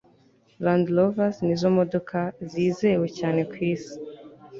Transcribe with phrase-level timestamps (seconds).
[0.63, 2.19] land rovers nizo modoka
[2.51, 3.95] zizewe cyane kwisi